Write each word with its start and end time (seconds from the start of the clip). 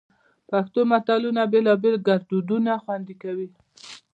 پښتو 0.49 0.79
متلونه 0.91 1.41
بېلابېل 1.53 1.95
ګړدودونه 2.07 2.71
خوندي 2.83 3.15
کوي 3.23 3.47